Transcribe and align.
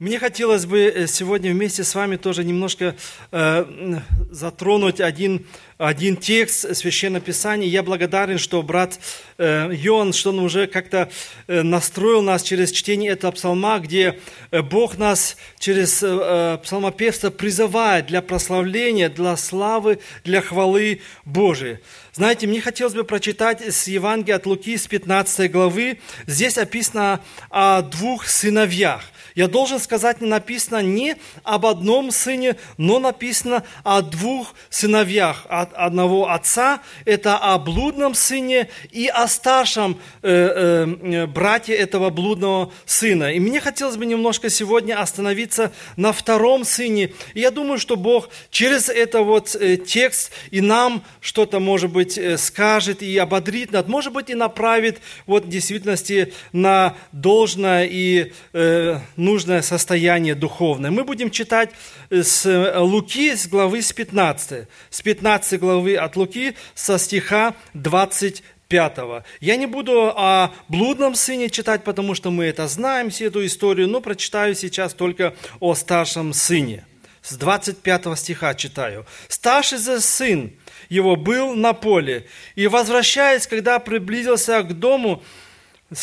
Мне 0.00 0.18
хотелось 0.18 0.64
бы 0.64 0.84
э, 0.84 1.06
сегодня 1.06 1.52
вместе 1.52 1.84
с 1.84 1.94
вами 1.94 2.16
тоже 2.16 2.42
немножко 2.42 2.96
э, 3.32 4.00
затронуть 4.30 4.98
один, 4.98 5.44
один 5.76 6.16
текст 6.16 6.74
Священного 6.74 7.22
Писания. 7.22 7.68
Я 7.68 7.82
благодарен, 7.82 8.38
что 8.38 8.62
брат 8.62 8.98
э, 9.36 9.68
Йон, 9.74 10.14
что 10.14 10.30
он 10.30 10.38
уже 10.38 10.68
как-то 10.68 11.10
э, 11.48 11.60
настроил 11.60 12.22
нас 12.22 12.42
через 12.42 12.72
чтение 12.72 13.10
этого 13.10 13.32
псалма, 13.32 13.78
где 13.78 14.18
э, 14.50 14.62
Бог 14.62 14.96
нас 14.96 15.36
через 15.58 16.02
э, 16.02 16.58
псалмопевство 16.62 17.28
призывает 17.28 18.06
для 18.06 18.22
прославления, 18.22 19.10
для 19.10 19.36
славы, 19.36 19.98
для 20.24 20.40
хвалы 20.40 21.02
Божией. 21.26 21.76
Знаете, 22.20 22.46
мне 22.46 22.60
хотелось 22.60 22.92
бы 22.92 23.02
прочитать 23.02 23.62
с 23.62 23.86
Евангелия 23.86 24.36
от 24.36 24.44
Луки 24.44 24.76
с 24.76 24.86
15 24.86 25.50
главы. 25.50 26.00
Здесь 26.26 26.58
описано 26.58 27.20
о 27.48 27.80
двух 27.80 28.26
сыновьях– 28.26 29.04
я 29.34 29.48
должен 29.48 29.78
сказать, 29.78 30.20
не 30.20 30.26
написано 30.26 30.82
не 30.82 31.16
об 31.44 31.66
одном 31.66 32.10
сыне, 32.10 32.56
но 32.78 32.98
написано 32.98 33.64
о 33.84 34.02
двух 34.02 34.54
сыновьях 34.68 35.46
от 35.48 35.72
одного 35.74 36.30
отца. 36.30 36.80
Это 37.04 37.36
о 37.36 37.58
блудном 37.58 38.14
сыне 38.14 38.68
и 38.90 39.06
о 39.06 39.28
старшем 39.28 39.98
э, 40.22 40.86
э, 41.02 41.26
брате 41.26 41.74
этого 41.74 42.10
блудного 42.10 42.72
сына. 42.86 43.32
И 43.32 43.40
мне 43.40 43.60
хотелось 43.60 43.96
бы 43.96 44.06
немножко 44.06 44.50
сегодня 44.50 45.00
остановиться 45.00 45.72
на 45.96 46.12
втором 46.12 46.64
сыне. 46.64 47.12
И 47.34 47.40
я 47.40 47.50
думаю, 47.50 47.78
что 47.78 47.96
Бог 47.96 48.28
через 48.50 48.88
это 48.88 49.22
вот 49.22 49.54
э, 49.54 49.76
текст 49.76 50.32
и 50.50 50.60
нам 50.60 51.04
что-то, 51.20 51.60
может 51.60 51.90
быть, 51.90 52.09
э, 52.18 52.38
скажет 52.38 53.02
и 53.02 53.16
ободрит 53.18 53.72
нас, 53.72 53.86
может 53.86 54.12
быть, 54.12 54.30
и 54.30 54.34
направит 54.34 55.00
вот 55.26 55.44
в 55.44 55.48
действительности 55.48 56.32
на 56.52 56.94
должное 57.12 57.86
и 57.86 58.32
э, 58.52 58.98
нужное 59.16 59.62
состояние 59.62 60.34
духовное. 60.34 60.90
Мы 60.90 61.04
будем 61.04 61.30
читать 61.30 61.70
с 62.10 62.74
Луки, 62.78 63.34
с 63.34 63.46
главы 63.46 63.82
с 63.82 63.92
15, 63.92 64.66
с 64.90 65.02
15 65.02 65.60
главы 65.60 65.96
от 65.96 66.16
Луки, 66.16 66.54
со 66.74 66.98
стиха 66.98 67.54
25. 67.74 69.22
Я 69.40 69.56
не 69.56 69.66
буду 69.66 70.12
о 70.14 70.50
блудном 70.68 71.14
сыне 71.14 71.50
читать, 71.50 71.82
потому 71.84 72.14
что 72.14 72.30
мы 72.30 72.44
это 72.44 72.68
знаем, 72.68 73.10
всю 73.10 73.26
эту 73.26 73.44
историю, 73.44 73.88
но 73.88 74.00
прочитаю 74.00 74.54
сейчас 74.54 74.94
только 74.94 75.34
о 75.58 75.74
старшем 75.74 76.32
сыне. 76.32 76.84
С 77.22 77.36
25 77.36 78.18
стиха 78.18 78.54
читаю. 78.54 79.04
«Старший 79.28 79.78
же 79.78 80.00
сын 80.00 80.52
его 80.88 81.16
был 81.16 81.54
на 81.54 81.72
поле, 81.72 82.26
и, 82.54 82.66
возвращаясь, 82.66 83.46
когда 83.46 83.78
приблизился 83.78 84.62
к 84.62 84.78
дому, 84.78 85.22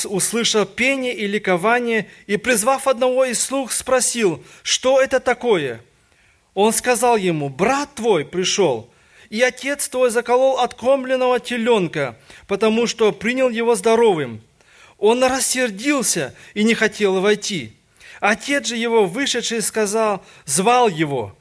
услышал 0.05 0.65
пение 0.65 1.13
и 1.13 1.27
ликование, 1.27 2.09
и, 2.27 2.37
призвав 2.37 2.87
одного 2.87 3.25
из 3.25 3.41
слуг, 3.41 3.71
спросил, 3.71 4.43
что 4.61 5.01
это 5.01 5.19
такое? 5.19 5.81
Он 6.53 6.73
сказал 6.73 7.17
ему, 7.17 7.49
брат 7.49 7.95
твой 7.95 8.25
пришел, 8.25 8.89
и 9.29 9.41
отец 9.41 9.87
твой 9.87 10.09
заколол 10.09 10.59
откормленного 10.59 11.39
теленка, 11.39 12.17
потому 12.47 12.87
что 12.87 13.11
принял 13.11 13.49
его 13.49 13.75
здоровым. 13.75 14.41
Он 14.97 15.23
рассердился 15.23 16.33
и 16.53 16.63
не 16.63 16.73
хотел 16.73 17.21
войти. 17.21 17.76
Отец 18.19 18.67
же 18.67 18.75
его, 18.75 19.05
вышедший, 19.05 19.61
сказал, 19.61 20.23
звал 20.45 20.87
его. 20.87 21.37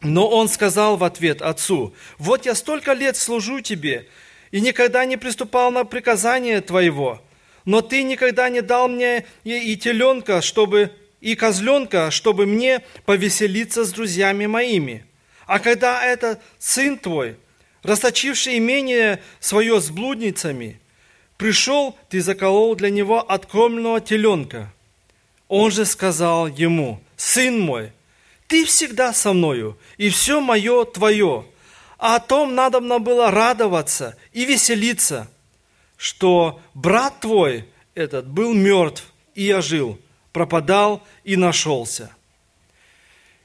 Но 0.00 0.28
он 0.28 0.48
сказал 0.48 0.96
в 0.96 1.04
ответ 1.04 1.42
отцу, 1.42 1.94
вот 2.18 2.46
я 2.46 2.54
столько 2.54 2.94
лет 2.94 3.16
служу 3.16 3.60
тебе, 3.60 4.08
и 4.50 4.60
никогда 4.60 5.04
не 5.04 5.18
приступал 5.18 5.70
на 5.70 5.84
приказание 5.84 6.62
твоего, 6.62 7.22
но 7.66 7.82
ты 7.82 8.02
никогда 8.02 8.48
не 8.48 8.62
дал 8.62 8.88
мне 8.88 9.26
и 9.44 9.76
теленка, 9.76 10.40
чтобы, 10.40 10.90
и 11.20 11.34
козленка, 11.34 12.10
чтобы 12.10 12.46
мне 12.46 12.80
повеселиться 13.04 13.84
с 13.84 13.92
друзьями 13.92 14.46
моими. 14.46 15.04
А 15.46 15.58
когда 15.58 16.02
этот 16.02 16.40
сын 16.58 16.96
твой, 16.96 17.36
расточивший 17.82 18.56
имение 18.56 19.20
свое 19.38 19.82
с 19.82 19.90
блудницами, 19.90 20.80
пришел, 21.36 21.98
ты 22.08 22.22
заколол 22.22 22.74
для 22.74 22.88
него 22.88 23.20
откормленного 23.20 24.00
теленка. 24.00 24.72
Он 25.50 25.70
же 25.70 25.84
сказал 25.84 26.46
ему, 26.46 27.02
сын 27.16 27.60
мой, 27.60 27.92
ты 28.46 28.64
всегда 28.64 29.12
со 29.12 29.34
мною, 29.34 29.76
и 29.98 30.08
все 30.08 30.40
мое 30.40 30.86
твое, 30.86 31.44
а 31.98 32.16
о 32.16 32.20
том 32.20 32.54
надо 32.54 32.80
было 32.80 33.30
радоваться 33.30 34.16
и 34.32 34.46
веселиться– 34.46 35.30
что 36.00 36.62
брат 36.72 37.20
твой 37.20 37.66
этот 37.94 38.26
был 38.26 38.54
мертв 38.54 39.04
и 39.34 39.52
ожил, 39.52 39.98
пропадал 40.32 41.06
и 41.24 41.36
нашелся. 41.36 42.10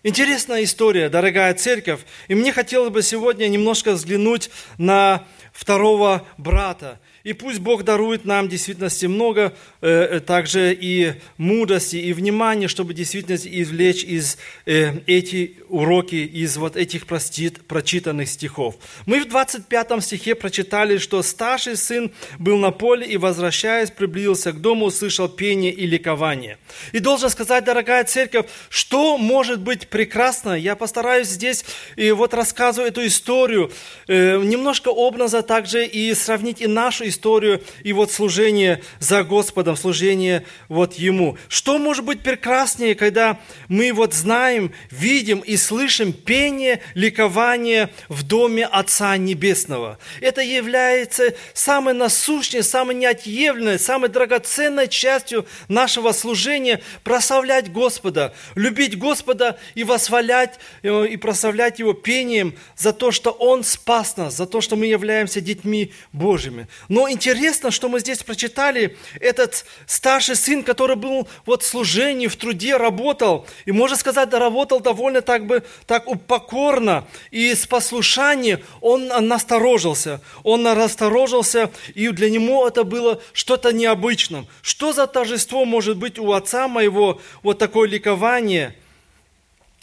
Интересная 0.03 0.63
история, 0.63 1.09
дорогая 1.09 1.53
церковь, 1.53 1.99
и 2.29 2.33
мне 2.33 2.53
хотелось 2.53 2.91
бы 2.91 3.03
сегодня 3.03 3.49
немножко 3.49 3.91
взглянуть 3.91 4.49
на 4.77 5.27
второго 5.51 6.25
брата, 6.37 7.01
и 7.25 7.33
пусть 7.33 7.59
Бог 7.59 7.83
дарует 7.83 8.23
нам 8.23 8.47
действительно 8.47 8.89
много 9.09 9.53
э, 9.81 9.89
э, 9.89 10.19
также 10.19 10.77
и 10.79 11.13
мудрости, 11.37 11.95
и 11.95 12.13
внимания, 12.13 12.67
чтобы 12.67 12.93
действительно 12.93 13.35
извлечь 13.35 14.03
из 14.03 14.37
э, 14.67 14.99
эти 15.07 15.57
уроки, 15.67 16.15
из 16.15 16.55
вот 16.57 16.77
этих 16.77 17.07
простит, 17.07 17.65
прочитанных 17.65 18.29
стихов. 18.29 18.75
Мы 19.07 19.21
в 19.21 19.27
25 19.27 20.03
стихе 20.03 20.35
прочитали, 20.35 20.99
что 20.99 21.23
старший 21.23 21.77
сын 21.77 22.11
был 22.37 22.57
на 22.57 22.69
поле 22.69 23.07
и, 23.07 23.17
возвращаясь, 23.17 23.89
приблизился 23.89 24.51
к 24.51 24.61
дому, 24.61 24.85
услышал 24.85 25.27
пение 25.27 25.73
и 25.73 25.87
ликование. 25.87 26.59
И 26.91 26.99
должен 26.99 27.31
сказать, 27.31 27.63
дорогая 27.63 28.03
церковь, 28.03 28.45
что 28.69 29.17
может 29.17 29.61
быть 29.61 29.87
прекрасно? 29.87 30.51
Я 30.51 30.75
постараюсь 30.75 31.29
здесь 31.29 31.65
и 31.95 32.11
вот 32.11 32.35
рассказываю 32.35 32.89
эту 32.89 33.03
историю, 33.07 33.71
э, 34.07 34.37
немножко 34.37 34.89
образа 34.89 35.41
также 35.41 35.87
и 35.87 36.13
сравнить 36.13 36.61
и 36.61 36.67
нашу 36.67 37.07
историю 37.07 37.14
историю 37.15 37.63
и 37.83 37.93
вот 37.93 38.11
служение 38.11 38.81
за 38.99 39.23
Господом, 39.23 39.75
служение 39.75 40.45
вот 40.69 40.93
Ему. 40.95 41.37
Что 41.47 41.77
может 41.77 42.05
быть 42.05 42.21
прекраснее, 42.21 42.95
когда 42.95 43.39
мы 43.67 43.91
вот 43.93 44.13
знаем, 44.13 44.71
видим 44.91 45.39
и 45.39 45.57
слышим 45.57 46.13
пение, 46.13 46.81
ликование 46.93 47.89
в 48.09 48.23
доме 48.23 48.65
Отца 48.65 49.17
Небесного? 49.17 49.97
Это 50.21 50.41
является 50.41 51.33
самой 51.53 51.93
насущной, 51.93 52.63
самой 52.63 52.95
неотъемлемой, 52.95 53.79
самой 53.79 54.09
драгоценной 54.09 54.87
частью 54.87 55.45
нашего 55.67 56.11
служения– 56.11 56.81
прославлять 57.03 57.71
Господа, 57.71 58.33
любить 58.55 58.97
Господа 58.97 59.57
и 59.75 59.83
восхвалять 59.83 60.59
э, 60.83 61.07
и 61.07 61.17
прославлять 61.17 61.79
Его 61.79 61.93
пением 61.93 62.55
за 62.75 62.93
то, 62.93 63.11
что 63.11 63.31
Он 63.31 63.63
спас 63.63 64.17
нас, 64.17 64.35
за 64.35 64.45
то, 64.45 64.61
что 64.61 64.75
мы 64.75 64.87
являемся 64.87 65.41
детьми 65.41 65.93
Божьими. 66.11 66.67
Но 66.89 67.04
интересно, 67.11 67.71
что 67.71 67.89
мы 67.89 67.99
здесь 67.99 68.23
прочитали, 68.23 68.97
этот 69.19 69.65
старший 69.85 70.35
сын, 70.35 70.63
который 70.63 70.95
был 70.95 71.27
вот 71.45 71.63
в 71.63 71.65
служении, 71.65 72.27
в 72.27 72.35
труде, 72.35 72.77
работал, 72.77 73.45
и 73.65 73.71
можно 73.71 73.97
сказать, 73.97 74.33
работал 74.33 74.79
довольно 74.79 75.21
так 75.21 75.45
бы, 75.45 75.63
так 75.85 76.05
покорно, 76.27 77.07
и 77.31 77.53
с 77.53 77.65
послушанием 77.65 78.61
он 78.81 79.07
насторожился, 79.07 80.21
он 80.43 80.63
насторожился, 80.63 81.71
и 81.93 82.09
для 82.09 82.29
него 82.29 82.67
это 82.67 82.83
было 82.83 83.21
что-то 83.33 83.71
необычным. 83.71 84.47
Что 84.61 84.93
за 84.93 85.07
торжество 85.07 85.65
может 85.65 85.97
быть 85.97 86.19
у 86.19 86.31
отца 86.33 86.67
моего, 86.67 87.21
вот 87.43 87.57
такое 87.59 87.87
ликование– 87.87 88.75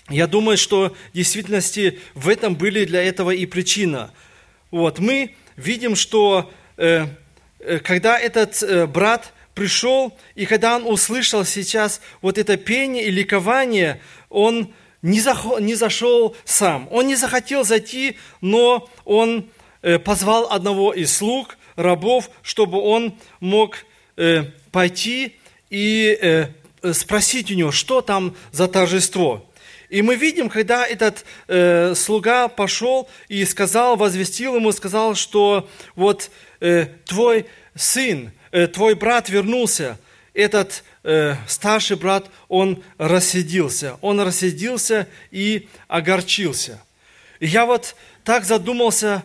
я 0.08 0.26
думаю, 0.26 0.58
что 0.58 0.94
в 1.12 1.16
действительности 1.16 1.98
в 2.14 2.28
этом 2.28 2.54
были 2.54 2.84
для 2.84 3.02
этого 3.02 3.30
и 3.30 3.46
причина. 3.46 4.12
Вот, 4.70 4.98
мы 4.98 5.34
видим, 5.56 5.96
что 5.96 6.52
когда 7.84 8.18
этот 8.18 8.62
э, 8.62 8.86
брат 8.86 9.32
пришел, 9.54 10.16
и 10.34 10.46
когда 10.46 10.76
он 10.76 10.86
услышал 10.86 11.44
сейчас 11.44 12.00
вот 12.20 12.38
это 12.38 12.56
пение 12.56 13.04
и 13.04 13.10
ликование, 13.10 14.00
он 14.28 14.72
не, 15.02 15.20
захо, 15.20 15.58
не 15.58 15.74
зашел 15.74 16.36
сам. 16.44 16.88
Он 16.90 17.06
не 17.06 17.16
захотел 17.16 17.64
зайти, 17.64 18.16
но 18.40 18.88
он 19.04 19.50
э, 19.82 19.98
позвал 19.98 20.50
одного 20.50 20.92
из 20.92 21.16
слуг, 21.16 21.56
рабов, 21.76 22.30
чтобы 22.42 22.78
он 22.78 23.18
мог 23.40 23.86
пойти 24.70 25.36
и 25.70 26.46
спросить 26.92 27.50
у 27.50 27.54
него, 27.54 27.72
что 27.72 28.02
там 28.02 28.36
за 28.52 28.68
торжество. 28.68 29.50
И 29.92 30.00
мы 30.00 30.16
видим, 30.16 30.48
когда 30.48 30.86
этот 30.86 31.26
э, 31.48 31.94
слуга 31.94 32.48
пошел 32.48 33.10
и 33.28 33.44
сказал, 33.44 33.96
возвестил 33.96 34.56
ему, 34.56 34.72
сказал, 34.72 35.14
что 35.14 35.68
вот 35.96 36.30
э, 36.62 36.86
твой 37.04 37.46
сын, 37.74 38.30
э, 38.52 38.68
твой 38.68 38.94
брат 38.94 39.28
вернулся, 39.28 39.98
этот 40.32 40.84
э, 41.02 41.34
старший 41.46 41.96
брат, 41.96 42.30
он 42.48 42.82
рассердился. 42.96 43.98
Он 44.00 44.20
рассердился 44.20 45.08
и 45.30 45.68
огорчился. 45.88 46.80
Я 47.46 47.66
вот 47.66 47.96
так 48.22 48.44
задумался, 48.44 49.24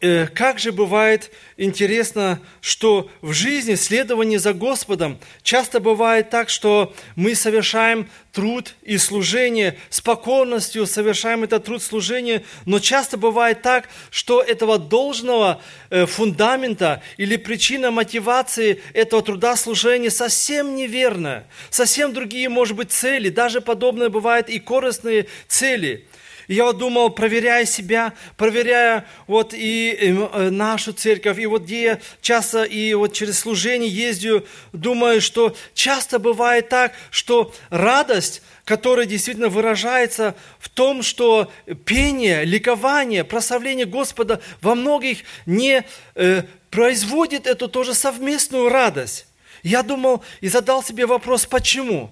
э, 0.00 0.26
как 0.26 0.58
же 0.58 0.72
бывает 0.72 1.30
интересно, 1.56 2.40
что 2.60 3.08
в 3.20 3.32
жизни 3.32 3.76
следование 3.76 4.40
за 4.40 4.52
Господом. 4.52 5.16
Часто 5.44 5.78
бывает 5.78 6.28
так, 6.28 6.48
что 6.48 6.92
мы 7.14 7.36
совершаем 7.36 8.08
труд 8.32 8.74
и 8.82 8.98
служение 8.98 9.78
с 9.90 10.00
покорностью, 10.00 10.88
совершаем 10.88 11.44
этот 11.44 11.66
труд 11.66 11.84
служения, 11.84 12.42
но 12.66 12.80
часто 12.80 13.16
бывает 13.16 13.62
так, 13.62 13.88
что 14.10 14.42
этого 14.42 14.76
должного 14.76 15.62
э, 15.90 16.06
фундамента 16.06 17.00
или 17.16 17.36
причина 17.36 17.92
мотивации 17.92 18.82
этого 18.92 19.22
труда 19.22 19.54
служения 19.54 20.10
совсем 20.10 20.74
неверная, 20.74 21.46
совсем 21.70 22.12
другие, 22.12 22.48
может 22.48 22.76
быть, 22.76 22.90
цели, 22.90 23.28
даже 23.28 23.60
подобное 23.60 24.08
бывает 24.08 24.50
и 24.50 24.58
корыстные 24.58 25.28
цели– 25.46 26.08
я 26.48 26.64
вот 26.64 26.78
думал, 26.78 27.10
проверяя 27.10 27.64
себя, 27.64 28.12
проверяя 28.36 29.06
вот 29.26 29.54
и 29.54 29.96
э, 29.98 30.50
нашу 30.50 30.92
церковь, 30.92 31.38
и 31.38 31.46
вот 31.46 31.62
где 31.62 31.82
я 31.82 31.98
часто 32.20 32.64
и 32.64 32.94
вот 32.94 33.12
через 33.12 33.38
служение 33.38 33.90
ездю, 33.90 34.46
думаю, 34.72 35.20
что 35.20 35.56
часто 35.74 36.18
бывает 36.18 36.68
так, 36.68 36.92
что 37.10 37.54
радость, 37.70 38.42
которая 38.64 39.06
действительно 39.06 39.48
выражается 39.48 40.34
в 40.58 40.68
том, 40.68 41.02
что 41.02 41.50
пение, 41.84 42.44
ликование, 42.44 43.24
прославление 43.24 43.86
Господа 43.86 44.40
во 44.60 44.74
многих 44.74 45.18
не 45.46 45.84
э, 46.14 46.42
производит 46.70 47.46
эту 47.46 47.68
тоже 47.68 47.94
совместную 47.94 48.68
радость. 48.68 49.26
Я 49.62 49.82
думал 49.82 50.24
и 50.40 50.48
задал 50.48 50.82
себе 50.82 51.06
вопрос, 51.06 51.46
почему? 51.46 52.10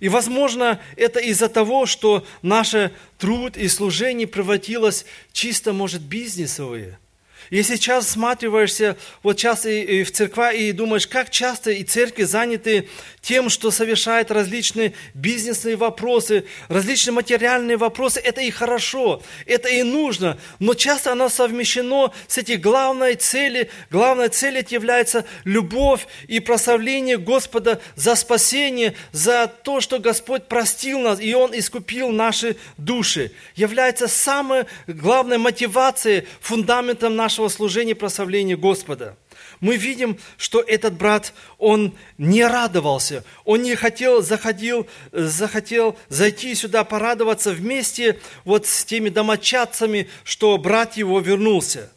И, 0.00 0.08
возможно, 0.08 0.80
это 0.96 1.20
из-за 1.20 1.48
того, 1.48 1.86
что 1.86 2.26
наше 2.42 2.92
труд 3.18 3.56
и 3.56 3.68
служение 3.68 4.26
превратилось 4.26 5.04
чисто, 5.32 5.72
может, 5.72 6.02
бизнесовые– 6.02 6.98
и 7.48 7.62
сейчас 7.62 8.06
всматриваешься 8.06 8.96
вот 9.22 9.38
часто 9.38 9.70
и 9.70 10.04
в 10.04 10.12
церква 10.12 10.52
и 10.52 10.72
думаешь, 10.72 11.06
как 11.06 11.30
часто 11.30 11.70
и 11.70 11.82
церкви 11.82 12.24
заняты 12.24 12.88
тем, 13.22 13.48
что 13.48 13.70
совершают 13.70 14.30
различные 14.30 14.92
бизнесные 15.14 15.76
вопросы, 15.76 16.44
различные 16.68 17.14
материальные 17.14 17.76
вопросы. 17.76 18.20
Это 18.20 18.40
и 18.40 18.50
хорошо, 18.50 19.22
это 19.46 19.68
и 19.68 19.82
нужно, 19.82 20.38
но 20.58 20.74
часто 20.74 21.12
оно 21.12 21.28
совмещено 21.28 22.12
с 22.28 22.38
этим 22.38 22.60
главной 22.60 23.14
цели. 23.14 23.70
Главной 23.90 24.28
целью 24.28 24.50
является 24.68 25.24
любовь 25.44 26.06
и 26.26 26.40
прославление 26.40 27.16
Господа 27.16 27.80
за 27.94 28.14
спасение, 28.16 28.94
за 29.12 29.46
то, 29.46 29.80
что 29.80 29.98
Господь 29.98 30.46
простил 30.46 30.98
нас, 31.00 31.20
и 31.20 31.32
Он 31.34 31.56
искупил 31.56 32.10
наши 32.10 32.56
души. 32.76 33.32
Является 33.54 34.08
самой 34.08 34.64
главной 34.86 35.38
мотивацией, 35.38 36.26
фундаментом 36.40 37.16
нашего 37.16 37.29
нашего 37.30 37.48
служения 37.48 37.94
прославления 37.94 38.56
Господа. 38.56 39.16
Мы 39.60 39.76
видим, 39.76 40.18
что 40.36 40.60
этот 40.60 40.94
брат, 40.94 41.32
он 41.58 41.94
не 42.18 42.44
радовался, 42.44 43.22
он 43.44 43.62
не 43.62 43.76
хотел, 43.76 44.20
заходил, 44.20 44.88
захотел 45.12 45.96
зайти 46.08 46.56
сюда 46.56 46.82
порадоваться 46.82 47.52
вместе 47.52 48.18
вот 48.44 48.66
с 48.66 48.84
теми 48.84 49.10
домочадцами, 49.10 50.08
что 50.24 50.58
брат 50.58 50.96
его 50.96 51.20
вернулся. 51.20 51.92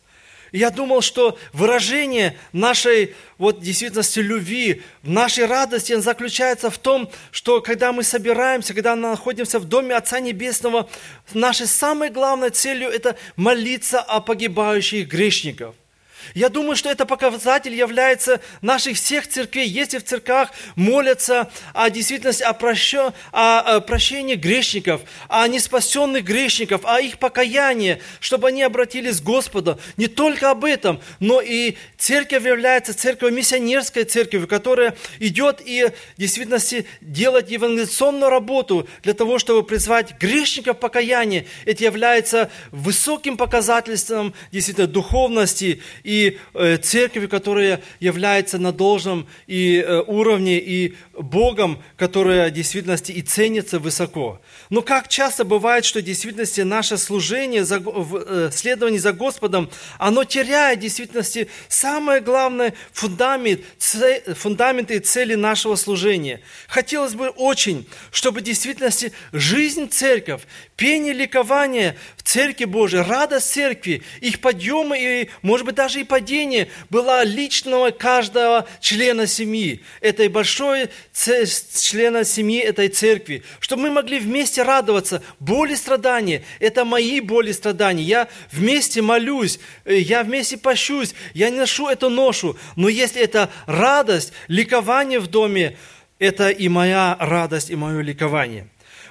Я 0.53 0.69
думал, 0.69 1.01
что 1.01 1.37
выражение 1.51 2.37
нашей 2.53 3.15
вот 3.39 3.59
действительности 3.59 4.19
любви, 4.19 4.83
нашей 5.01 5.47
радости 5.47 5.99
заключается 5.99 6.69
в 6.69 6.77
том, 6.77 7.09
что 7.31 7.59
когда 7.59 7.91
мы 7.91 8.03
собираемся, 8.03 8.75
когда 8.75 8.95
мы 8.95 9.01
находимся 9.01 9.57
в 9.57 9.65
Доме 9.65 9.95
Отца 9.95 10.19
Небесного, 10.19 10.87
нашей 11.33 11.65
самой 11.65 12.11
главной 12.11 12.51
целью 12.51 12.89
это 12.89 13.17
молиться 13.35 13.99
о 13.99 14.21
погибающих 14.21 15.07
грешников. 15.07 15.75
Я 16.33 16.49
думаю, 16.49 16.75
что 16.75 16.89
это 16.89 17.05
показатель 17.05 17.73
является 17.73 18.41
наших 18.61 18.97
всех 18.97 19.27
церквей. 19.27 19.67
Если 19.67 19.97
в 19.99 20.03
церквах 20.03 20.51
молятся 20.75 21.51
о 21.73 21.89
действительности, 21.89 22.43
о, 22.43 22.53
прощен, 22.53 23.13
о, 23.31 23.59
о 23.59 23.79
прощении 23.81 24.35
грешников, 24.35 25.01
о 25.27 25.47
неспасенных 25.47 26.23
грешников, 26.23 26.81
о 26.85 26.99
их 26.99 27.19
покаянии, 27.19 28.01
чтобы 28.19 28.47
они 28.49 28.63
обратились 28.63 29.19
к 29.19 29.23
Господу. 29.23 29.79
Не 29.97 30.07
только 30.07 30.51
об 30.51 30.65
этом, 30.65 31.01
но 31.19 31.41
и 31.41 31.75
церковь 31.97 32.45
является 32.45 32.93
церковью, 32.93 33.35
миссионерской 33.35 34.03
церковью, 34.03 34.47
которая 34.47 34.95
идет 35.19 35.61
и 35.65 35.85
в 35.85 36.19
действительности 36.19 36.85
делать 37.01 37.51
евангелизационную 37.51 38.29
работу 38.29 38.87
для 39.03 39.13
того, 39.13 39.39
чтобы 39.39 39.63
призвать 39.63 40.19
грешников 40.19 40.77
к 40.77 40.79
покаянию. 40.79 41.45
Это 41.65 41.83
является 41.83 42.51
высоким 42.71 43.37
показательством 43.37 44.33
действительно 44.51 44.87
духовности 44.87 45.81
и 46.03 46.12
и 46.13 46.37
э, 46.53 46.77
церковью, 46.77 47.27
которая 47.27 47.81
является 47.99 48.59
на 48.59 48.71
должном 48.71 49.25
и 49.47 49.83
э, 49.83 50.01
уровне, 50.05 50.59
и 50.59 50.95
Богом, 51.17 51.81
которая 51.97 52.49
в 52.49 52.53
действительности 52.53 53.11
и 53.11 53.23
ценится 53.23 53.79
высоко. 53.79 54.39
Но 54.69 54.83
как 54.83 55.07
часто 55.07 55.43
бывает, 55.43 55.85
что 55.85 55.99
в 55.99 56.03
действительности 56.03 56.61
наше 56.61 56.97
служение, 56.97 57.63
э, 57.63 58.49
следование 58.53 58.99
за 58.99 59.11
Господом, 59.11 59.71
оно 59.97 60.23
теряет 60.23 60.79
в 60.79 60.81
действительности 60.81 61.49
самое 61.67 62.21
главное 62.21 62.75
фундамент, 62.91 63.61
фундамент 64.35 64.91
и 64.91 64.99
цели 64.99 65.33
нашего 65.33 65.75
служения. 65.75 66.41
Хотелось 66.67 67.15
бы 67.15 67.29
очень, 67.29 67.87
чтобы 68.11 68.41
в 68.41 68.43
действительности 68.43 69.13
жизнь 69.31 69.89
церковь, 69.89 70.41
пение 70.75 71.13
ликования 71.13 71.95
в 72.17 72.23
Церкви 72.23 72.65
Божией, 72.65 73.03
радость 73.03 73.51
церкви, 73.51 74.03
их 74.21 74.41
подъемы 74.41 74.97
и, 74.99 75.29
может 75.41 75.65
быть, 75.65 75.75
даже 75.75 75.99
и 75.99 76.02
падение 76.03 76.69
была 76.89 77.23
личного 77.23 77.91
каждого 77.91 78.67
члена 78.79 79.27
семьи, 79.27 79.83
этой 80.01 80.27
большой 80.27 80.89
члена 81.13 82.23
семьи 82.23 82.59
этой 82.59 82.89
церкви, 82.89 83.43
чтобы 83.59 83.83
мы 83.83 83.91
могли 83.91 84.19
вместе 84.19 84.63
радоваться. 84.63 85.23
Боли, 85.39 85.75
страдания– 85.75 86.43
это 86.59 86.85
мои 86.85 87.19
боли, 87.19 87.51
страдания. 87.51 88.03
Я 88.03 88.27
вместе 88.51 89.01
молюсь, 89.01 89.59
э, 89.85 89.97
я 89.97 90.23
вместе 90.23 90.57
пощусь, 90.57 91.13
я 91.33 91.51
ношу 91.51 91.87
эту 91.87 92.09
ношу. 92.09 92.57
Но 92.75 92.89
если 92.89 93.21
это 93.21 93.49
радость, 93.65 94.33
ликование 94.47 95.19
в 95.19 95.27
доме, 95.27 95.77
это 96.19 96.49
и 96.49 96.69
моя 96.69 97.17
радость, 97.19 97.69
и 97.69 97.75
мое 97.75 98.01
ликование. 98.01 98.67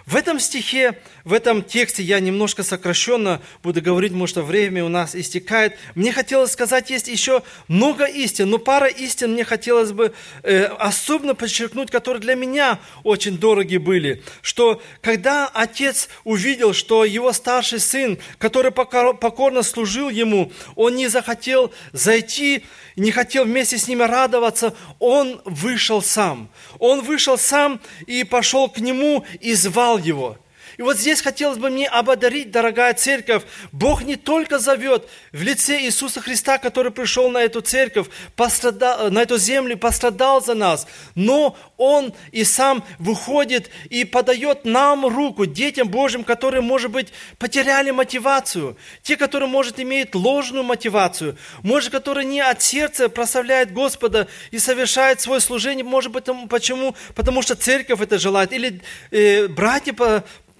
В 0.06 0.16
этом 0.16 0.40
стихе, 0.40 0.98
в 1.24 1.32
этом 1.32 1.62
тексте 1.62 2.02
я 2.02 2.18
немножко 2.18 2.64
сокращенно 2.64 3.40
буду 3.62 3.80
говорить, 3.80 4.10
потому 4.10 4.26
что 4.26 4.42
время 4.42 4.84
у 4.84 4.88
нас 4.88 5.14
истекает. 5.14 5.76
Мне 5.94 6.12
хотелось 6.12 6.52
сказать, 6.52 6.90
есть 6.90 7.06
еще 7.06 7.42
много 7.68 8.04
истин, 8.04 8.50
но 8.50 8.58
пара 8.58 8.88
истин 8.88 9.32
мне 9.32 9.44
хотелось 9.44 9.92
бы 9.92 10.12
э, 10.42 10.64
особенно 10.64 11.34
подчеркнуть, 11.34 11.90
которые 11.90 12.20
для 12.20 12.34
меня 12.34 12.80
очень 13.04 13.38
дороги 13.38 13.76
были. 13.76 14.24
Что 14.40 14.82
когда 15.00 15.46
отец 15.46 16.08
увидел, 16.24 16.72
что 16.72 17.04
его 17.04 17.32
старший 17.32 17.78
сын, 17.78 18.18
который 18.38 18.72
покорно 18.72 19.62
служил 19.62 20.08
ему, 20.08 20.50
он 20.74 20.96
не 20.96 21.06
захотел 21.06 21.72
зайти 21.92 22.64
не 22.96 23.10
хотел 23.10 23.44
вместе 23.44 23.78
с 23.78 23.88
ними 23.88 24.02
радоваться, 24.02 24.74
он 24.98 25.40
вышел 25.44 26.02
сам. 26.02 26.48
Он 26.78 27.00
вышел 27.00 27.38
сам 27.38 27.80
и 28.06 28.24
пошел 28.24 28.68
к 28.68 28.78
нему 28.78 29.24
и 29.40 29.54
звал 29.54 29.98
его. 30.04 30.36
И 30.78 30.82
вот 30.82 30.96
здесь 30.96 31.20
хотелось 31.20 31.58
бы 31.58 31.70
мне 31.70 31.88
ободарить, 31.88 32.50
дорогая 32.50 32.94
церковь, 32.94 33.42
Бог 33.72 34.02
не 34.02 34.16
только 34.16 34.58
зовет 34.58 35.08
в 35.32 35.42
лице 35.42 35.80
Иисуса 35.82 36.20
Христа, 36.20 36.58
который 36.58 36.92
пришел 36.92 37.30
на 37.30 37.38
эту 37.38 37.60
церковь, 37.60 38.06
пострадал, 38.36 39.10
на 39.10 39.22
эту 39.22 39.38
землю, 39.38 39.76
пострадал 39.76 40.42
за 40.42 40.54
нас, 40.54 40.86
но 41.14 41.56
Он 41.76 42.14
и 42.30 42.44
сам 42.44 42.84
выходит 42.98 43.70
и 43.90 44.04
подает 44.04 44.64
нам 44.64 45.06
руку, 45.06 45.46
детям 45.46 45.88
Божьим, 45.88 46.24
которые, 46.24 46.62
может 46.62 46.90
быть, 46.90 47.12
потеряли 47.38 47.90
мотивацию, 47.90 48.76
те, 49.02 49.16
которые, 49.16 49.48
может, 49.48 49.78
имеют 49.80 50.14
ложную 50.14 50.64
мотивацию, 50.64 51.36
может, 51.62 51.90
которые 51.90 52.24
не 52.24 52.40
от 52.40 52.62
сердца 52.62 53.08
прославляют 53.08 53.72
Господа 53.72 54.28
и 54.50 54.58
совершают 54.58 55.20
свое 55.20 55.40
служение, 55.40 55.84
может 55.84 56.12
быть, 56.12 56.24
почему? 56.48 56.94
Потому 57.14 57.42
что 57.42 57.54
церковь 57.54 58.00
это 58.00 58.18
желает, 58.18 58.52
или 58.52 58.80
э, 59.10 59.48
братья 59.48 59.92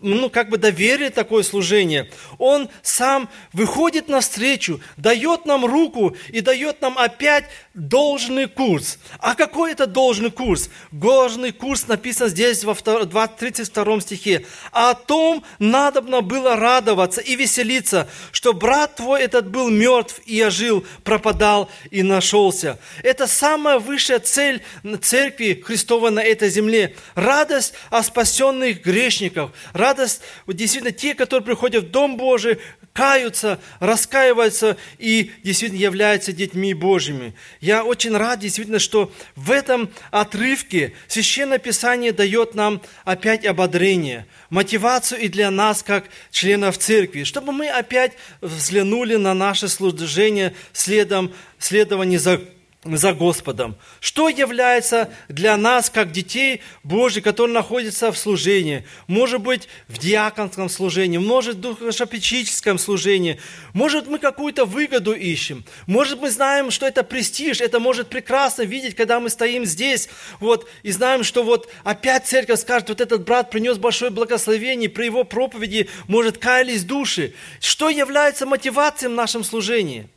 ну, 0.03 0.29
как 0.31 0.49
бы 0.51 0.59
доверие 0.59 1.11
такое 1.11 1.43
служение. 1.43 2.11
Он 2.39 2.69
сам 2.83 3.29
выходит 3.53 4.09
навстречу, 4.09 4.81
дает 4.97 5.47
нам 5.47 5.65
руку 5.65 6.17
и 6.29 6.41
дает 6.41 6.81
нам 6.81 6.99
опять 6.99 7.45
должный 7.75 8.49
курс. 8.49 8.99
А 9.19 9.35
какой 9.35 9.73
это 9.73 9.87
должный 9.87 10.31
курс? 10.31 10.69
Должный 10.91 11.53
курс 11.53 11.87
написан 11.87 12.29
здесь 12.29 12.65
во 12.65 12.75
32 12.75 14.01
стихе. 14.01 14.45
О 14.73 14.95
том 14.95 15.45
надобно 15.59 16.21
было 16.21 16.57
радоваться 16.57 17.21
и 17.21 17.37
веселиться, 17.37 18.09
что 18.33 18.53
брат 18.53 18.97
твой 18.97 19.23
этот 19.23 19.49
был 19.49 19.71
мертв 19.71 20.21
и 20.27 20.43
ожил, 20.43 20.85
пропадал 21.05 21.71
и 21.91 22.03
нашелся. 22.03 22.79
Это 23.03 23.27
самая 23.27 23.79
высшая 23.79 24.19
цель 24.19 24.63
церкви 25.01 25.63
Христова 25.65 26.11
на 26.11 26.21
этой 26.21 26.49
земле. 26.49 26.97
Радость 27.15 27.75
о 27.91 28.03
спасенных 28.03 28.83
грешниках, 28.83 29.53
радость 29.73 29.92
радость, 29.93 30.23
вот 30.47 30.57
действительно 30.57 30.93
те, 30.93 31.15
которые 31.15 31.45
приходят 31.45 31.85
в 31.85 31.91
Дом 31.91 32.17
Божий, 32.17 32.59
каются, 32.95 33.59
раскаиваются 33.79 34.77
и 34.99 35.31
действительно 35.45 35.81
являются 35.81 36.33
детьми 36.33 36.73
Божьими. 36.73 37.35
Я 37.61 37.85
очень 37.85 38.17
рад 38.17 38.41
действительно, 38.41 38.79
что 38.79 39.13
в 39.37 39.51
этом 39.51 39.91
отрывке 40.11 40.95
Священное 41.09 41.59
Писание 41.59 42.13
дает 42.13 42.55
нам 42.55 42.81
опять 43.05 43.45
ободрение, 43.45 44.27
мотивацию 44.51 45.21
и 45.21 45.29
для 45.29 45.51
нас, 45.51 45.83
как 45.83 46.05
членов 46.31 46.79
церкви, 46.79 47.25
чтобы 47.25 47.53
мы 47.53 47.69
опять 47.69 48.13
взглянули 48.41 49.17
на 49.17 49.35
наше 49.35 49.69
служение 49.69 50.55
следом, 50.73 51.33
следование 51.59 52.19
за 52.19 52.41
за 52.85 53.13
Господом. 53.13 53.77
Что 54.01 54.29
является 54.29 55.09
для 55.29 55.57
нас, 55.57 55.89
как 55.89 56.11
детей 56.11 56.61
Божьих, 56.83 57.23
которые 57.23 57.55
находятся 57.55 58.11
в 58.11 58.19
служении? 58.19 58.85
Может 59.07 59.41
быть, 59.41 59.69
в 59.87 59.99
диаконском 59.99 60.69
служении, 60.69 61.19
может, 61.19 61.57
в 61.57 61.61
духопечическом 61.61 62.79
служении. 62.79 63.39
Может, 63.73 64.09
мы 64.09 64.19
какую-то 64.19 64.65
выгоду 64.65 65.13
ищем. 65.13 65.65
Может, 65.87 66.21
мы 66.21 66.31
знаем, 66.31 66.73
что 66.73 66.85
это 66.85 67.05
престиж. 67.05 67.61
Это 67.61 67.79
может 67.79 68.09
прекрасно 68.09 68.63
видеть, 68.63 68.97
когда 68.97 69.21
мы 69.21 69.31
стоим 69.31 69.65
здесь, 69.65 70.09
вот, 70.41 70.69
и 70.83 70.91
знаем, 70.91 71.23
что 71.23 71.45
вот 71.45 71.69
опять 71.85 72.27
церковь 72.27 72.61
скажет, 72.61 72.89
вот 72.89 73.01
этот 73.01 73.25
брат 73.25 73.51
принес 73.51 73.79
большое 73.79 74.11
благословение, 74.11 74.89
при 74.89 75.05
его 75.05 75.23
проповеди, 75.23 75.89
может, 76.09 76.39
каялись 76.39 76.83
души. 76.83 77.35
Что 77.61 77.91
является 77.91 78.45
мотивацией 78.45 79.13
в 79.13 79.15
нашем 79.15 79.45
служении? 79.45 80.09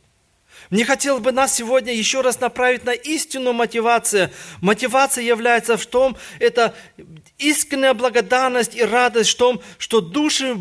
Мне 0.70 0.84
хотелось 0.84 1.22
бы 1.22 1.32
нас 1.32 1.54
сегодня 1.54 1.94
еще 1.94 2.22
раз 2.22 2.40
направить 2.40 2.84
на 2.84 2.92
истинную 2.92 3.54
мотивацию. 3.54 4.30
Мотивация 4.60 5.22
является 5.22 5.76
в 5.76 5.86
том, 5.86 6.16
это 6.40 6.74
искренняя 7.38 7.94
благодарность 7.94 8.74
и 8.74 8.82
радость 8.82 9.30
в 9.30 9.36
том, 9.36 9.60
что 9.78 10.00
души, 10.00 10.56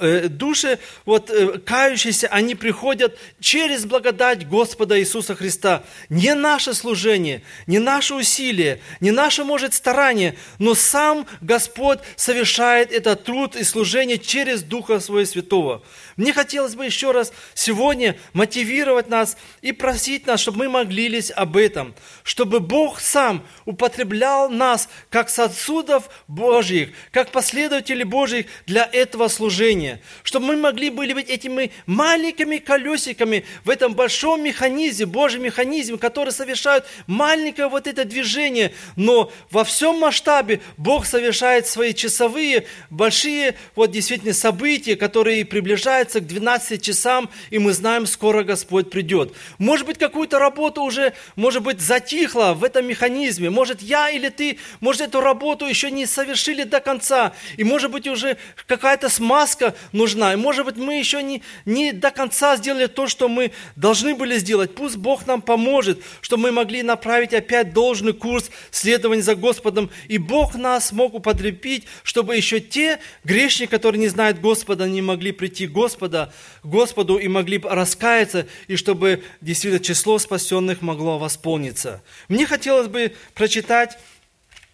э, 0.00 0.28
души 0.28 0.78
вот, 1.04 1.30
э, 1.30 1.58
кающиеся, 1.58 2.28
они 2.28 2.54
приходят 2.54 3.18
через 3.38 3.84
благодать 3.84 4.48
Господа 4.48 4.98
Иисуса 4.98 5.34
Христа. 5.34 5.84
Не 6.08 6.34
наше 6.34 6.74
служение, 6.74 7.42
не 7.66 7.78
наше 7.78 8.14
усилие, 8.14 8.80
не 9.00 9.10
наше, 9.10 9.44
может, 9.44 9.74
старание, 9.74 10.36
но 10.58 10.74
сам 10.74 11.26
Господь 11.40 11.98
совершает 12.16 12.92
этот 12.92 13.24
труд 13.24 13.54
и 13.54 13.62
служение 13.62 14.18
через 14.18 14.62
Духа 14.62 15.00
Своего 15.00 15.26
Святого. 15.26 15.82
Мне 16.16 16.32
хотелось 16.32 16.74
бы 16.74 16.86
еще 16.86 17.10
раз 17.12 17.32
сегодня 17.54 18.16
мотивировать 18.32 19.08
нас 19.08 19.35
и 19.62 19.72
просить 19.72 20.26
нас, 20.26 20.40
чтобы 20.40 20.58
мы 20.58 20.68
молились 20.68 21.30
об 21.30 21.56
этом, 21.56 21.94
чтобы 22.22 22.60
Бог 22.60 23.00
сам 23.00 23.44
употреблял 23.64 24.48
нас 24.48 24.88
как 25.10 25.28
сосудов 25.28 26.08
Божьих, 26.28 26.90
как 27.10 27.30
последователи 27.30 28.02
Божьих 28.02 28.46
для 28.66 28.88
этого 28.92 29.28
служения, 29.28 30.00
чтобы 30.22 30.46
мы 30.46 30.56
могли 30.56 30.90
были 30.90 31.12
быть 31.12 31.28
этими 31.28 31.72
маленькими 31.86 32.58
колесиками 32.58 33.44
в 33.64 33.70
этом 33.70 33.94
большом 33.94 34.42
механизме, 34.42 35.06
Божьем 35.06 35.42
механизме, 35.42 35.98
который 35.98 36.32
совершает 36.32 36.84
маленькое 37.06 37.68
вот 37.68 37.86
это 37.86 38.04
движение, 38.04 38.72
но 38.96 39.32
во 39.50 39.64
всем 39.64 39.98
масштабе 39.98 40.60
Бог 40.76 41.06
совершает 41.06 41.66
свои 41.66 41.94
часовые, 41.94 42.66
большие 42.90 43.56
вот 43.74 43.90
действительно 43.90 44.34
события, 44.34 44.96
которые 44.96 45.44
приближаются 45.44 46.20
к 46.20 46.26
12 46.26 46.82
часам, 46.82 47.30
и 47.50 47.58
мы 47.58 47.72
знаем, 47.72 48.06
скоро 48.06 48.42
Господь 48.42 48.90
придет. 48.90 49.25
Может 49.58 49.86
быть, 49.86 49.98
какую-то 49.98 50.38
работу 50.38 50.82
уже, 50.82 51.12
может 51.36 51.62
быть, 51.62 51.80
затихла 51.80 52.54
в 52.54 52.64
этом 52.64 52.86
механизме. 52.86 53.50
Может, 53.50 53.82
я 53.82 54.10
или 54.10 54.28
ты, 54.28 54.58
может, 54.80 55.02
эту 55.02 55.20
работу 55.20 55.66
еще 55.66 55.90
не 55.90 56.06
совершили 56.06 56.64
до 56.64 56.80
конца. 56.80 57.32
И, 57.56 57.64
может 57.64 57.90
быть, 57.90 58.06
уже 58.06 58.36
какая-то 58.66 59.08
смазка 59.08 59.74
нужна. 59.92 60.32
И, 60.32 60.36
может 60.36 60.64
быть, 60.64 60.76
мы 60.76 60.98
еще 60.98 61.22
не, 61.22 61.42
не 61.64 61.92
до 61.92 62.10
конца 62.10 62.56
сделали 62.56 62.86
то, 62.86 63.06
что 63.08 63.28
мы 63.28 63.52
должны 63.76 64.14
были 64.14 64.38
сделать. 64.38 64.74
Пусть 64.74 64.96
Бог 64.96 65.26
нам 65.26 65.42
поможет, 65.42 66.02
чтобы 66.20 66.44
мы 66.44 66.52
могли 66.52 66.82
направить 66.82 67.34
опять 67.34 67.72
должный 67.72 68.12
курс 68.12 68.50
следования 68.70 69.22
за 69.22 69.34
Господом. 69.34 69.90
И 70.08 70.18
Бог 70.18 70.54
нас 70.54 70.92
мог 70.92 71.14
употребить, 71.14 71.86
чтобы 72.02 72.36
еще 72.36 72.60
те 72.60 73.00
грешники, 73.24 73.70
которые 73.70 74.00
не 74.00 74.08
знают 74.08 74.40
Господа, 74.40 74.88
не 74.88 75.02
могли 75.02 75.32
прийти 75.32 75.66
Господа, 75.66 76.32
Господу 76.62 77.16
и 77.16 77.28
могли 77.28 77.60
раскаяться, 77.62 78.46
и 78.66 78.76
чтобы 78.76 79.15
действительно 79.40 79.82
число 79.82 80.18
спасенных 80.18 80.82
могло 80.82 81.18
восполниться. 81.18 82.02
Мне 82.28 82.46
хотелось 82.46 82.88
бы 82.88 83.12
прочитать 83.34 83.98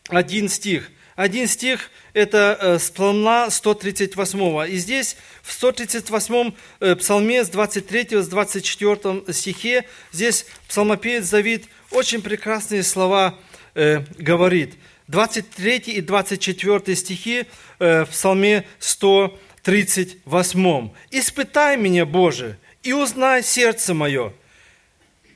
один 0.09 0.49
стих. 0.49 0.91
Один 1.15 1.47
стих– 1.47 1.91
это 2.15 2.57
э, 2.61 2.79
с 2.79 2.91
псалма 2.91 3.51
138. 3.51 4.73
И 4.73 4.77
здесь 4.77 5.17
в 5.43 5.53
138 5.53 6.53
э, 6.81 6.97
псалме 6.97 7.45
с 7.45 7.49
23 7.51 8.23
с 8.23 8.29
24 8.29 9.33
стихе, 9.33 9.85
здесь 10.11 10.47
псалмопевец 10.69 11.29
Давид 11.29 11.67
очень 11.91 12.23
прекрасные 12.23 12.83
слова 12.83 13.39
э, 13.75 14.01
говорит. 14.19 14.75
23 15.09 15.77
и 15.77 16.01
24 16.01 16.97
стихи 16.97 17.45
в 17.79 18.07
псалме 18.11 18.65
138. 18.79 19.43
38. 19.63 20.91
«Испытай 21.11 21.77
меня, 21.77 22.05
Боже, 22.05 22.59
и 22.83 22.93
узнай 22.93 23.43
сердце 23.43 23.95
мое, 23.95 24.33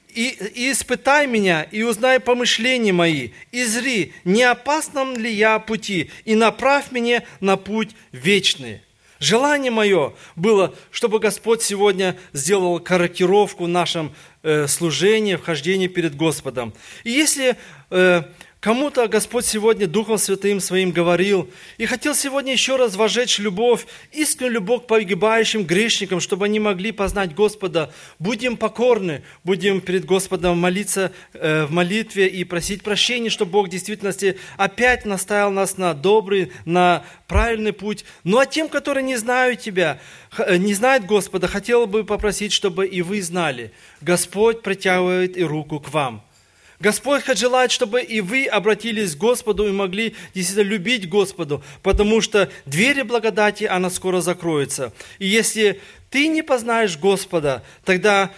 и, 0.09 0.29
и 0.55 0.73
испытай 0.73 1.26
меня, 1.26 1.62
и 1.62 1.83
узнай 1.83 2.21
помышления 2.21 2.93
мои, 2.93 3.31
и 3.53 3.65
зри, 3.65 4.15
не 4.25 4.43
опасном 4.45 5.17
ли 5.17 5.31
я 5.31 5.59
пути, 5.59 6.11
и 6.25 6.35
направь 6.35 6.91
меня 6.91 7.23
на 7.41 7.57
путь 7.57 7.91
вечный». 8.12 8.81
Желание 9.19 9.71
мое 9.71 10.12
было, 10.35 10.75
чтобы 10.91 11.21
Господь 11.21 11.62
сегодня 11.62 12.19
сделал 12.35 12.81
корректировку 12.81 13.65
в 13.65 13.69
нашем 13.69 14.15
э, 14.43 14.67
служении, 14.67 15.37
вхождении 15.37 15.87
перед 15.87 16.15
Господом. 16.15 16.75
И 17.03 17.12
если 17.12 17.57
э, 17.91 18.25
Кому-то 18.66 19.06
Господь 19.06 19.46
сегодня 19.46 19.87
Духом 19.87 20.18
Святым 20.18 20.58
Своим 20.58 20.90
говорил 20.90 21.49
и 21.78 21.87
хотел 21.87 22.16
сегодня 22.16 22.50
еще 22.50 22.75
раз 22.75 22.96
вожечь 22.96 23.38
любовь, 23.38 23.87
искреннюю 24.11 24.54
любовь 24.54 24.82
к 24.82 24.87
погибающим 24.88 25.62
грешникам, 25.62 26.18
чтобы 26.18 26.46
они 26.46 26.58
могли 26.58 26.90
познать 26.90 27.32
Господа. 27.32 27.92
Будем 28.18 28.56
покорны, 28.56 29.23
будем 29.44 29.80
перед 29.80 30.04
Господом 30.04 30.58
молиться 30.58 31.12
э, 31.32 31.64
в 31.66 31.70
молитве 31.70 32.26
и 32.26 32.42
просить 32.42 32.82
прощения, 32.82 33.30
чтобы 33.30 33.52
Бог 33.52 33.68
в 33.68 33.70
действительности 33.70 34.37
опять 34.56 35.04
наставил 35.04 35.52
нас 35.52 35.76
на 35.78 35.94
добрый, 35.94 36.50
на 36.64 37.04
правильный 37.28 37.73
путь. 37.73 38.04
Ну 38.25 38.38
а 38.38 38.46
тем, 38.46 38.68
которые 38.68 39.04
не 39.04 39.14
знают 39.14 39.61
Тебя, 39.61 40.00
э, 40.38 40.56
не 40.56 40.75
знают 40.75 41.04
Господа, 41.04 41.46
хотел 41.46 41.87
бы 41.87 42.02
попросить, 42.02 42.52
чтобы 42.52 42.88
и 42.88 43.00
вы 43.00 43.23
знали. 43.23 43.70
Господь 44.00 44.62
протягивает 44.62 45.37
и 45.37 45.44
руку 45.44 45.78
к 45.78 45.92
вам. 45.92 46.25
Господь 46.80 47.25
желает, 47.38 47.71
чтобы 47.71 48.02
и 48.02 48.21
вы 48.21 48.47
обратились 48.47 49.14
к 49.14 49.18
Господу 49.18 49.66
и 49.66 49.73
могли 49.73 50.14
действительно 50.35 50.68
любить 50.68 51.09
Господу, 51.09 51.62
потому 51.83 52.21
что 52.21 52.50
двери 52.66 53.02
благодати, 53.02 53.64
она 53.64 53.90
скоро 53.90 54.21
закроется. 54.21 54.92
И 55.18 55.26
если 55.26 55.80
ты 56.11 56.28
не 56.28 56.42
познаешь 56.42 56.99
Господа, 56.99 57.62
тогда 57.85 58.33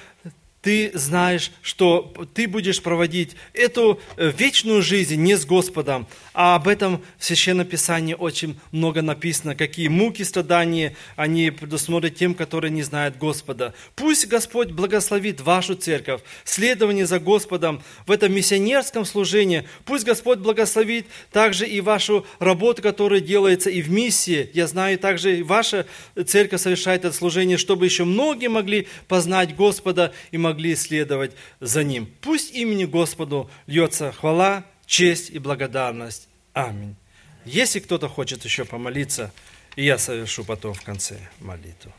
ты 0.61 0.91
знаешь, 0.95 1.53
что 1.63 2.13
ты 2.35 2.49
будешь 2.49 2.83
проводить 2.83 3.37
эту 3.55 4.01
э, 4.17 4.33
вечную 4.37 4.83
жизнь 4.83 5.17
не 5.17 5.37
с 5.37 5.47
Господом, 5.47 6.07
а 6.35 6.57
об 6.57 6.67
этом 6.67 7.03
в 7.17 7.25
Священном 7.25 7.67
Писании 7.67 8.15
очень 8.15 8.59
много 8.73 9.01
написано, 9.03 9.55
какие 9.55 9.89
муки, 9.89 10.23
страдания 10.23 10.97
они 11.17 11.51
предусмотрят 11.51 12.17
тем, 12.17 12.35
которые 12.35 12.71
не 12.71 12.83
знают 12.83 13.17
Господа. 13.17 13.73
Пусть 13.95 14.27
Господь 14.27 14.73
благословит 14.73 15.41
вашу 15.41 15.75
церковь, 15.75 16.23
следование 16.45 17.07
за 17.07 17.21
Господом 17.21 17.83
в 18.07 18.11
этом 18.11 18.33
миссионерском 18.33 19.05
служении. 19.05 19.65
Пусть 19.85 20.05
Господь 20.05 20.39
благословит 20.39 21.07
также 21.33 21.69
и 21.69 21.81
вашу 21.81 22.27
работу, 22.41 22.83
которая 22.83 23.21
делается 23.21 23.71
и 23.71 23.81
в 23.81 23.91
миссии. 23.91 24.51
Я 24.55 24.67
знаю, 24.67 24.99
также 24.99 25.39
и 25.39 25.43
ваша 25.43 25.87
церковь 26.27 26.61
совершает 26.61 27.05
это 27.05 27.17
служение, 27.17 27.59
чтобы 27.59 27.85
еще 27.85 28.05
многие 28.05 28.49
могли 28.49 28.89
познать 29.07 29.55
Господа 29.55 30.13
и 30.33 30.39
могли 30.39 30.48
могли 30.49 30.77
следовать 30.77 31.33
за 31.61 31.85
Ним. 31.85 32.09
Пусть 32.21 32.55
имени 32.55 32.87
Господу 32.87 33.51
льется 33.67 34.13
хвала, 34.13 34.65
честь 34.87 35.31
и 35.31 35.39
благодарность. 35.39 36.29
Аминь. 36.55 36.97
Если 37.45 37.81
кто-то 37.81 38.09
хочет 38.09 38.45
еще 38.45 38.65
помолиться, 38.65 39.31
и 39.77 39.85
я 39.85 39.99
совершу 39.99 40.45
потом 40.45 40.73
в 40.75 40.83
конце 40.83 41.19
молитву. 41.41 41.93